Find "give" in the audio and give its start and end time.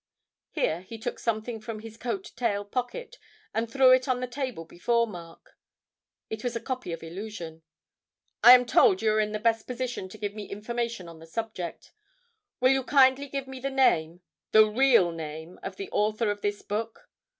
10.17-10.33, 13.27-13.47